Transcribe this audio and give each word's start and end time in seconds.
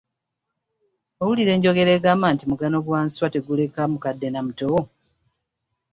Owulira 1.21 1.51
enjogera 1.53 1.91
egamba 1.97 2.27
nti, 2.33 2.43
"Mugano 2.51 2.77
gwa 2.85 2.99
nswa 3.05 3.27
teguleka 3.33 3.81
mukadde 3.91 4.27
na 4.31 4.41
muto". 4.45 4.71